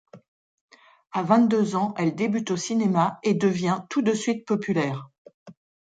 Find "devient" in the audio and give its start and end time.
3.35-3.83